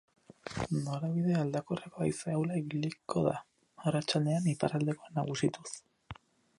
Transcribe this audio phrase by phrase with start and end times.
[0.85, 3.37] Norabide aldakorreko haize ahula ibiliko da,
[3.87, 5.69] arratsaldean iparraldekoa nagusituz.